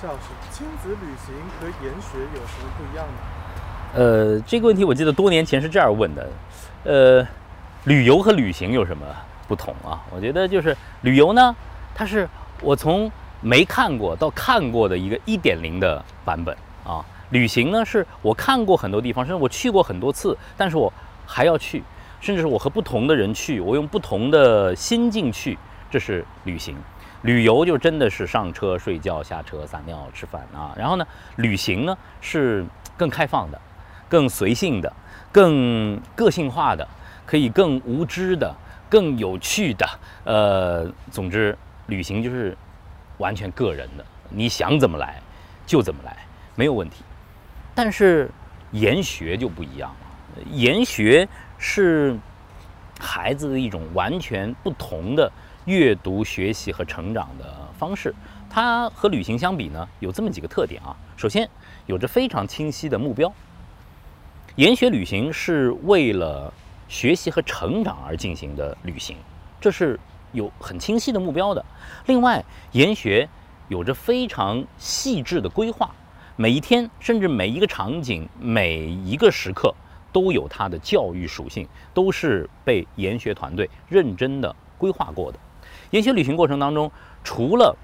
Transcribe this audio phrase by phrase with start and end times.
[0.00, 0.16] 教授，
[0.52, 3.12] 亲子旅行和研学有什么不一样呢？
[3.94, 6.28] 呃，这个问题我记得多年前是这样问的，
[6.84, 7.26] 呃，
[7.84, 9.04] 旅游和旅行有什么
[9.48, 10.00] 不同啊？
[10.14, 11.54] 我觉得就是旅游呢，
[11.96, 12.28] 它是
[12.62, 17.04] 我从没看过到看过的一个一点零的版本啊。
[17.30, 20.92] 旅行呢，是我看过很多地方，甚至我去过很多次，但是我
[21.26, 21.82] 还要去，
[22.20, 25.58] 甚至是我和不同的人去，我用不同的心境去，
[25.90, 26.76] 这是旅行。
[27.22, 30.74] 旅游就真的是上车睡觉、下车撒尿、吃饭啊。
[30.76, 31.06] 然后呢，
[31.36, 32.64] 旅行呢是
[32.96, 33.60] 更开放的。
[34.10, 34.90] 更随性的、
[35.30, 36.88] 更个性化的，
[37.26, 38.54] 可以更无知的、
[38.88, 39.86] 更有趣的。
[40.24, 41.54] 呃，总之，
[41.88, 42.56] 旅行就是
[43.18, 45.20] 完全个人的，你想怎么来
[45.66, 46.16] 就怎么来，
[46.54, 47.04] 没有问题。
[47.74, 48.30] 但是
[48.70, 51.28] 研学就不一样了，研学
[51.58, 52.16] 是
[52.98, 55.30] 孩子的一种完全不同的
[55.68, 58.14] 阅读、学习和成长的方式。
[58.48, 60.96] 它和旅行相比呢，有这么几个特点啊。
[61.14, 61.46] 首先，
[61.84, 63.30] 有着非常清晰的目标。
[64.56, 66.50] 研学旅行是为了
[66.88, 69.14] 学习和成长而进行的旅行，
[69.60, 70.00] 这是
[70.32, 71.62] 有很清晰的目标的。
[72.06, 73.28] 另外，研学
[73.68, 75.94] 有着非常细致的规划，
[76.36, 79.74] 每一天甚至每一个场景、每一个时刻
[80.14, 85.38] 都有它的教育属性，都是被研学团队认真的规划过的。
[85.90, 86.90] 研学旅行过程当中，
[87.22, 87.76] 除了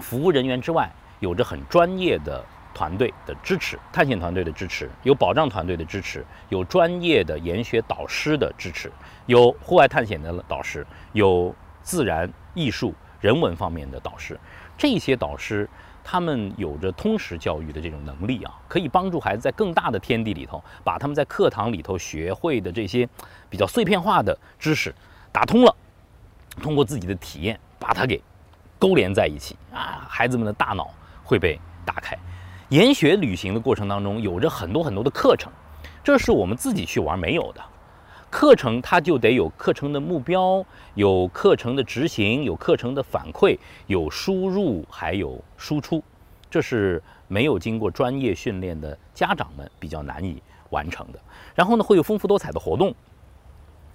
[0.00, 2.44] 服务人员之外，有着很专业的。
[2.74, 8.90] 团队的支持，探险团队的支持，有保障团队的支持，有专业的研学导师的支持，
[9.26, 14.40] 有户外探险的导师，有自然、艺术、人文方面的导师。
[14.78, 15.68] 这些导师
[16.02, 23.06] 他们有着通识教育的这种能力啊，可以帮助孩子在更大的天地里头，把他们在课堂里头学会的这些
[23.50, 24.94] 比较碎片化的知识
[25.30, 25.76] 打通了，
[26.60, 28.20] 通过自己的体验把它给
[28.78, 30.90] 勾连在一起啊，孩子们的大脑
[31.22, 32.16] 会被打开。
[32.68, 35.52] 研学旅行的过程当中，有着很多很多的课程，
[36.02, 37.62] 这是我们自己去玩没有的。
[38.30, 46.02] 课程它就得有课程的目标，有课程的执行，有课程的反馈，有输入，还有输出，
[46.50, 51.18] 这是没有经过专业训练的家长们比较难以完成的。
[51.54, 52.94] 然后呢，会有丰富多彩的活动，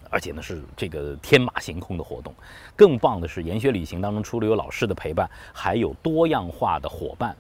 [0.10, 2.34] 而且呢是这个天马行空的活动。
[2.76, 7.36] 更棒的是，研学旅行当中除了有老师的陪伴，还有多样化的伙伴。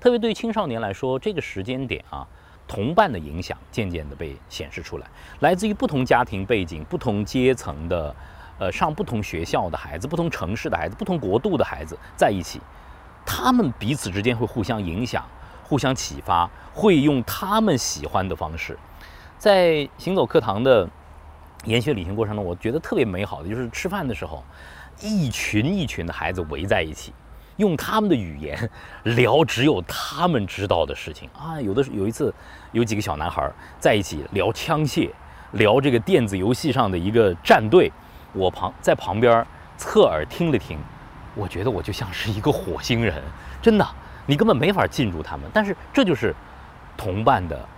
[0.00, 2.26] 特别对于青少年来说，这个时间点啊，
[2.66, 5.06] 同伴的影响渐渐地被显示出来。
[5.40, 8.14] 来自于不同家庭背景、不同阶层的，
[8.58, 12.60] 呃，上不同学校的孩子、不同城市的孩子、不同国度的孩子在一起，
[13.24, 15.24] 他们彼此之间会互相影响、
[15.62, 18.76] 互相启发，会用他们喜欢的方式。
[19.38, 20.88] 在行走课堂的
[21.64, 24.44] 研学旅行过程中，我觉得特别美好的就是吃饭的时候，
[25.00, 27.12] 一群一群的孩子围在一起。
[27.58, 28.70] 用他们的语言
[29.04, 31.60] 聊只有他们知道的事情啊！
[31.60, 32.34] 有的有一次，
[32.72, 35.10] 有几个小男孩在一起聊枪械，
[35.52, 37.92] 聊这个电子游戏上的一个战队。
[38.32, 39.46] 我旁在旁边
[39.76, 40.78] 侧耳听了听，
[41.34, 43.22] 我觉得我就像是一个火星人，
[43.60, 43.86] 真的，
[44.24, 45.48] 你根本没法进入他们。
[45.52, 46.34] 但是这就是
[46.96, 47.68] 同伴的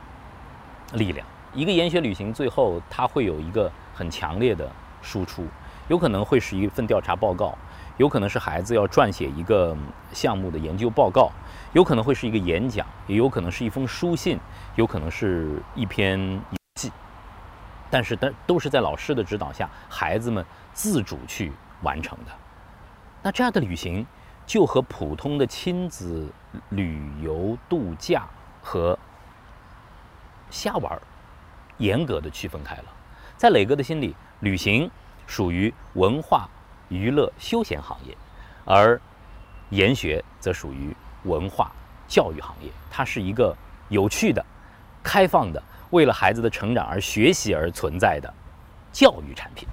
[0.92, 1.26] 力量。
[1.54, 4.70] 一个研学旅行最后它会有一个很强烈的
[5.00, 5.46] 输出，
[5.88, 7.56] 有可能会是一份调查报告。
[7.96, 9.76] 有可能是孩子要撰写一个
[10.12, 11.30] 项目的研究报告，
[11.74, 14.36] 有可能会是一个演讲，也有可能是一封书信，
[14.74, 16.90] 有可能是一篇游记。
[17.88, 22.32] 但是，但都是在老师的指导下，孩子们自主去完成的。
[23.22, 24.04] 那这样的旅行，
[24.44, 26.28] 就和普通的亲子
[26.70, 28.26] 旅游度假
[28.60, 28.98] 和
[30.50, 31.00] 瞎玩，
[31.78, 32.84] 严格的区分开了。
[33.36, 34.90] 在磊哥的心里，旅行
[35.26, 36.48] 属于文化。
[36.90, 38.14] 娱乐休闲行业，
[38.64, 39.00] 而
[39.70, 41.72] 研学则属于文化
[42.06, 42.70] 教育行业。
[42.90, 43.56] 它是一个
[43.88, 44.44] 有趣的、
[45.02, 48.32] 开放的，为了孩子的成长而学习而存在的
[48.92, 49.66] 教育产品。